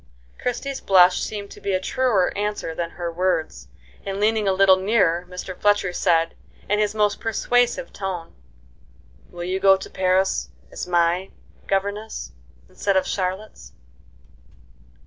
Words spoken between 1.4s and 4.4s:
to be a truer answer than her words, and,